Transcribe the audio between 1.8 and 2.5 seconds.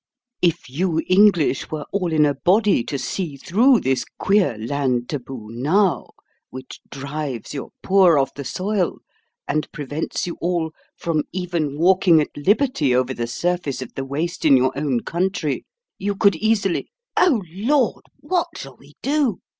all in a